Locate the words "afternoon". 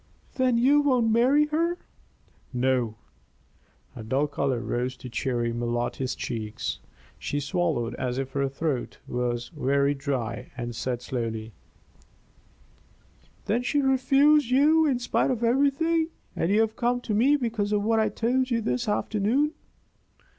18.89-19.51